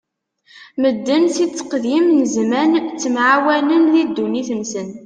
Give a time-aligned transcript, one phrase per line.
[0.81, 4.89] Medden si tteqdim n zzman ttemɛawanen di ddunit-nsen.